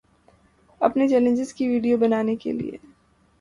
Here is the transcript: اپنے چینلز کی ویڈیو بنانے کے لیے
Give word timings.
اپنے 0.81 1.07
چینلز 1.07 1.53
کی 1.53 1.67
ویڈیو 1.67 1.97
بنانے 1.97 2.35
کے 2.35 2.51
لیے 2.51 2.77